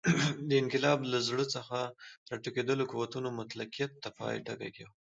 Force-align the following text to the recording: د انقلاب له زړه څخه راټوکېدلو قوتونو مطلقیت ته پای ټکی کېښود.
د 0.49 0.51
انقلاب 0.61 0.99
له 1.13 1.17
زړه 1.27 1.45
څخه 1.55 1.77
راټوکېدلو 2.29 2.83
قوتونو 2.91 3.29
مطلقیت 3.39 3.91
ته 4.03 4.09
پای 4.17 4.35
ټکی 4.45 4.69
کېښود. 4.75 4.99